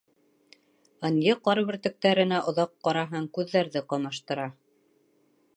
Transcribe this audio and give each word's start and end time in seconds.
Ынйы 1.09 1.35
ҡар 1.49 1.61
бөртөктәренә 1.67 2.41
оҙаҡ 2.53 2.73
ҡараһаң, 2.87 3.31
күҙҙәрҙе 3.39 3.87
ҡамаштыра. 3.93 4.49